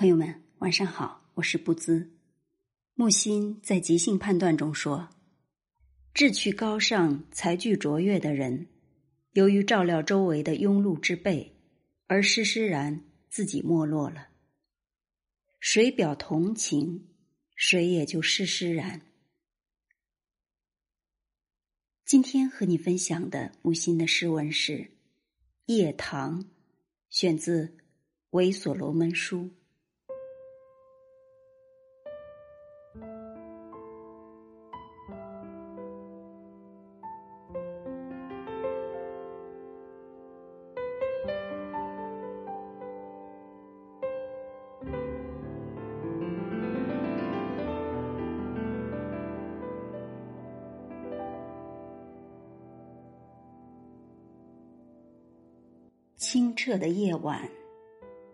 [0.00, 2.10] 朋友们，晚上好，我是不兹。
[2.94, 5.10] 木心在即兴判断中说
[6.14, 8.66] ：“志趣高尚、才具卓越的人，
[9.34, 11.54] 由于照料周围的庸碌之辈，
[12.06, 14.28] 而施施然自己没落了。
[15.58, 17.06] 谁表同情，
[17.54, 19.02] 谁也就施施然。”
[22.06, 24.78] 今天和你分享的木心的诗文是
[25.66, 26.42] 《夜堂》，
[27.10, 27.66] 选自
[28.30, 29.40] 《维所罗门书》。
[56.32, 57.42] 清澈的夜晚，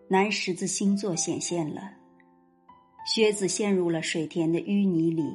[0.06, 1.94] 南十字星座显现了。
[3.06, 5.34] 靴子陷入了水田的淤泥里，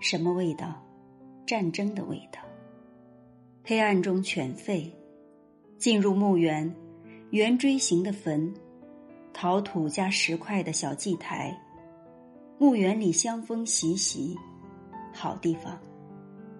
[0.00, 0.82] 什么味道？
[1.46, 2.40] 战争的味道。
[3.62, 4.90] 黑暗中犬吠，
[5.76, 6.74] 进入墓园，
[7.28, 8.50] 圆锥形的坟，
[9.34, 11.54] 陶土加石块的小祭台。
[12.58, 14.34] 墓园里香风习习，
[15.12, 15.78] 好地方。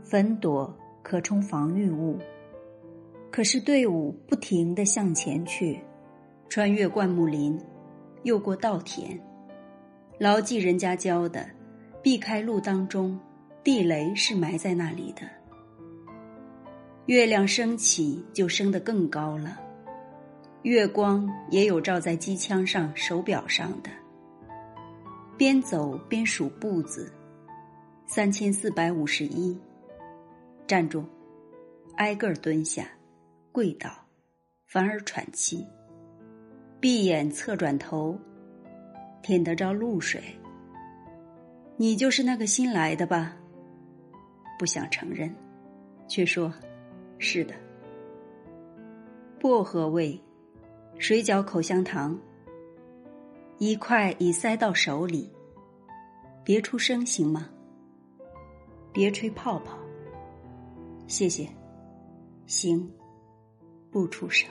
[0.05, 0.71] 坟垛
[1.03, 2.19] 可充防御物。
[3.31, 5.81] 可是队伍不停的向前去，
[6.49, 7.59] 穿越灌木林，
[8.25, 9.19] 又过稻田，
[10.19, 11.49] 牢记人家教的，
[12.03, 13.19] 避开路当中，
[13.63, 15.23] 地雷是埋在那里的。
[17.07, 19.61] 月亮升起就升得更高了，
[20.63, 23.91] 月光也有照在机枪上、手表上的。
[25.37, 27.13] 边走边数步子，
[28.07, 29.57] 三千四百五十一。
[30.67, 31.05] 站住，
[31.97, 32.87] 挨个蹲下。
[33.53, 33.91] 跪倒，
[34.67, 35.67] 反而喘气。
[36.81, 38.19] 闭眼侧转头，
[39.23, 40.23] 舔得着露水。
[41.77, 43.37] 你就是那个新来的吧？
[44.59, 45.35] 不想承认，
[46.07, 46.53] 却说
[47.19, 47.55] ：“是的。”
[49.41, 50.19] 薄荷味，
[50.99, 52.19] 水饺口香糖，
[53.59, 55.31] 一块已塞到手里。
[56.45, 57.49] 别出声行吗？
[58.93, 59.79] 别吹泡泡。
[61.07, 61.49] 谢谢。
[62.47, 62.91] 行。
[63.91, 64.49] 不出声。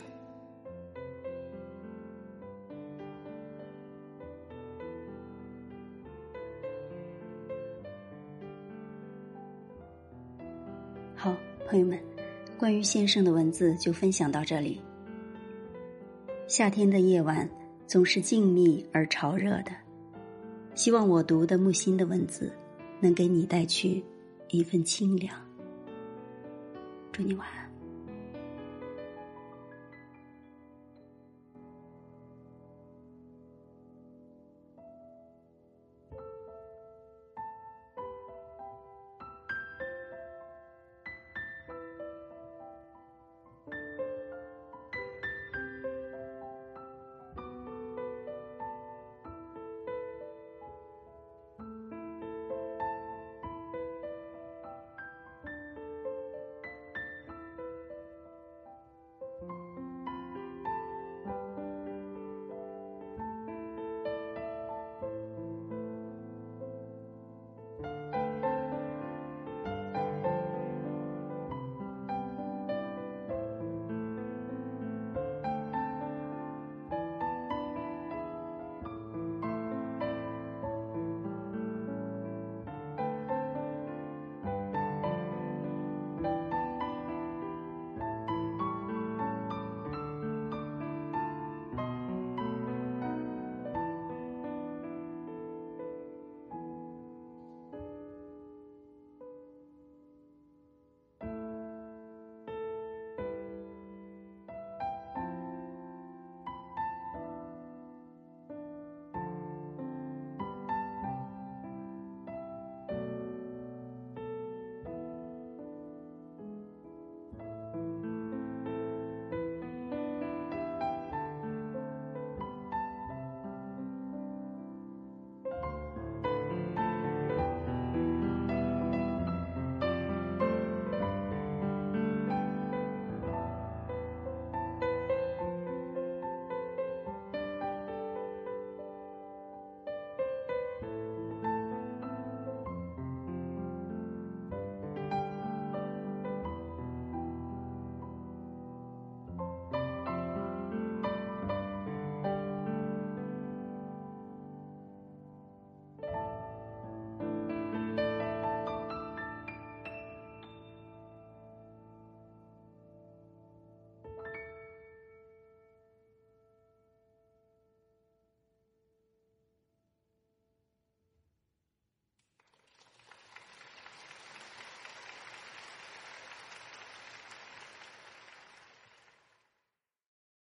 [11.15, 11.35] 好，
[11.67, 11.99] 朋友们，
[12.57, 14.81] 关于先生的文字就分享到这里。
[16.47, 17.47] 夏天的夜晚
[17.85, 19.71] 总是静谧而潮热的，
[20.75, 22.51] 希望我读的木心的文字
[23.01, 24.03] 能给你带去
[24.49, 25.35] 一份清凉。
[27.11, 27.78] 祝你晚安。